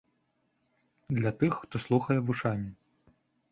Для 1.19 1.31
тых, 1.43 1.53
хто 1.67 1.75
слухае 1.85 2.19
вушамі. 2.33 2.69